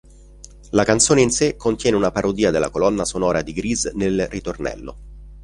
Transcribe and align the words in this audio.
La 0.71 0.83
canzone 0.83 1.21
in 1.21 1.29
sé 1.29 1.55
contiene 1.55 1.95
una 1.95 2.09
parodia 2.09 2.49
della 2.49 2.71
colonna 2.71 3.05
sonora 3.05 3.43
di 3.43 3.53
Grease 3.53 3.91
nel 3.93 4.25
ritornello. 4.31 4.95